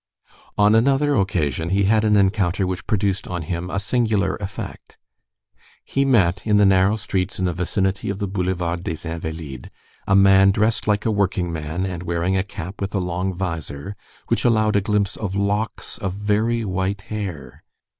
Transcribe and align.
On 0.57 0.73
another 0.73 1.13
occasion, 1.13 1.69
he 1.69 1.83
had 1.83 2.03
an 2.03 2.15
encounter 2.15 2.65
which 2.65 2.87
produced 2.87 3.27
on 3.27 3.43
him 3.43 3.69
a 3.69 3.79
singular 3.79 4.35
effect. 4.37 4.97
He 5.85 6.05
met, 6.05 6.41
in 6.43 6.57
the 6.57 6.65
narrow 6.65 6.95
streets 6.95 7.37
in 7.37 7.45
the 7.45 7.53
vicinity 7.53 8.09
of 8.09 8.17
the 8.17 8.27
Boulevard 8.27 8.83
des 8.83 9.07
Invalides, 9.07 9.69
a 10.07 10.15
man 10.15 10.49
dressed 10.49 10.87
like 10.87 11.05
a 11.05 11.11
workingman 11.11 11.85
and 11.85 12.01
wearing 12.01 12.35
a 12.35 12.41
cap 12.41 12.81
with 12.81 12.95
a 12.95 12.99
long 12.99 13.31
visor, 13.35 13.95
which 14.27 14.43
allowed 14.43 14.75
a 14.75 14.81
glimpse 14.81 15.15
of 15.17 15.35
locks 15.35 15.99
of 15.99 16.13
very 16.13 16.65
white 16.65 17.01
hair. 17.01 17.63